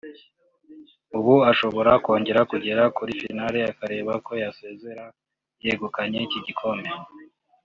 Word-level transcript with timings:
ubu 1.17 1.35
ashobora 1.51 1.91
kongera 2.05 2.41
kugera 2.51 2.83
kuri 2.95 3.11
final 3.21 3.53
akareba 3.71 4.13
ko 4.25 4.31
yasezera 4.43 5.03
yegukanye 5.65 6.17
iki 6.27 6.39
gikombe 6.47 6.89